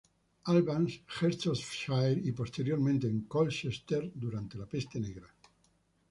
Albans, 0.45 0.97
Hertfordshire, 1.05 2.17
y 2.23 2.31
posteriormente 2.31 3.05
en 3.05 3.21
Colchester 3.25 4.11
durante 4.15 4.57
la 4.57 4.65
peste 4.65 4.99
negra. 4.99 5.27